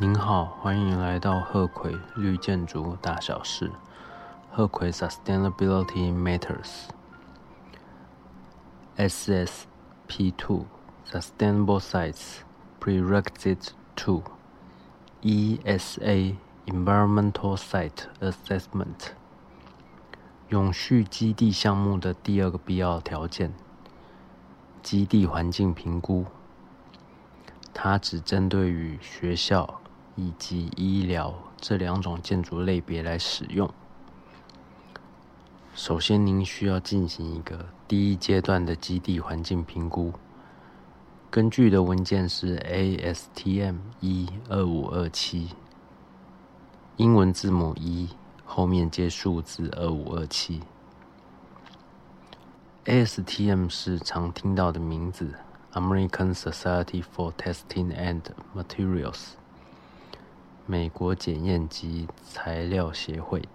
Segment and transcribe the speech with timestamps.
[0.00, 3.72] 您好，欢迎来到鹤葵绿建筑大小事。
[4.52, 6.84] 鹤葵 Sustainability Matters。
[8.96, 10.66] SSP2
[11.04, 12.42] Sustainable Sites
[12.80, 14.22] Prerequisite 2
[15.22, 16.36] ESA
[16.66, 19.08] Environmental Site Assessment
[20.48, 23.52] 永续基地项目的第二个必要条件，
[24.80, 26.26] 基地环境评估。
[27.74, 29.80] 它只针对于学校。
[30.18, 33.72] 以及医疗这两种建筑类别来使用。
[35.76, 40.12] 首先，您需要进行一个第一阶段的基地环境评估。
[41.30, 45.50] 根据的文件是 ASTM 一二五二七，
[46.96, 48.08] 英文字母一
[48.44, 50.62] 后面接数字二五二七。
[52.86, 55.34] ASTM 是常听到的名字
[55.74, 58.22] ，American Society for Testing and
[58.56, 59.37] Materials。
[60.70, 63.48] 美国检验及材料协会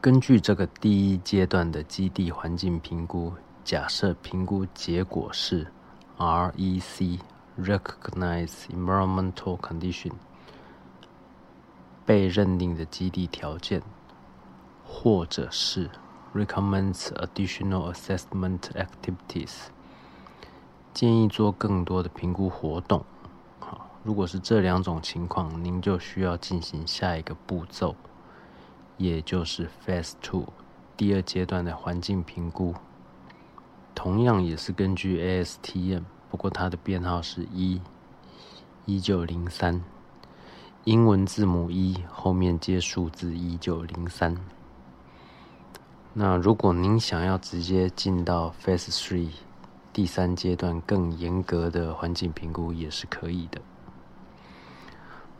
[0.00, 5.66] 根据这个第一阶段的基地环境评估，假设评估结果是
[6.16, 7.20] REC
[7.60, 10.12] (Recognize Environmental Condition)
[12.06, 13.82] 被认定的基地条件，
[14.82, 15.90] 或者是
[16.34, 19.66] Recommends Additional Assessment Activities
[20.94, 23.04] 建议做更多的评估活动。
[24.06, 27.96] 如果是这两种情况，您就需要进行下一个步骤，
[28.98, 30.46] 也就是 Phase Two
[30.96, 32.72] 第二阶段的环境评估。
[33.96, 37.80] 同样也是根据 ASTM，不过它的编号是一
[38.84, 39.82] 一九零三，
[40.84, 44.36] 英文字母一后面接数字一九零三。
[46.12, 49.30] 那如果您想要直接进到 Phase Three
[49.92, 53.60] 第三阶段更严格的环境评估，也是可以的。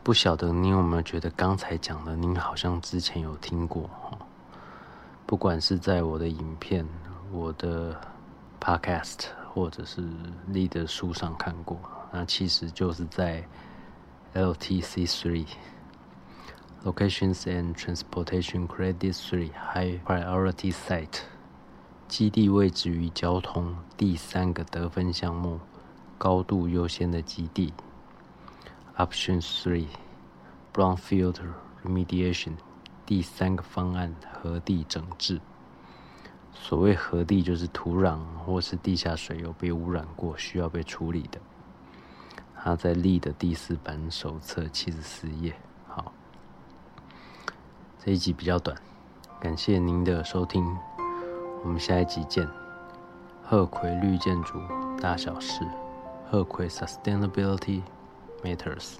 [0.07, 4.17] 不晓得您有没有觉得刚才讲的，您好像之前有听过哈？
[5.25, 6.87] 不管是在我的影片、
[7.29, 7.93] 我的
[8.57, 10.01] podcast 或者是
[10.47, 11.77] 立的书上看过，
[12.13, 13.45] 那其实就是在
[14.33, 15.45] LTC Three
[16.85, 21.19] Locations and Transportation Credit Three High Priority Site
[22.07, 25.59] 基地位置与交通第三个得分项目，
[26.17, 27.73] 高度优先的基地。
[28.97, 29.85] Option three,
[30.73, 31.35] brownfield
[31.85, 32.53] remediation，
[33.05, 35.39] 第三个方案核地整治。
[36.51, 41.39] 所谓核地，就是土壤或是地下水有被污染过，需要被处理的。
[42.55, 45.55] 它在立的第四版手册七十四页。
[45.87, 46.11] 好，
[48.03, 48.75] 这一集比较短，
[49.39, 50.75] 感谢您的收听，
[51.63, 52.49] 我们下一集见。
[53.43, 54.59] 鹤葵绿建筑
[54.99, 55.61] 大小事，
[56.31, 57.83] 鹤葵 sustainability。
[58.43, 58.97] Meters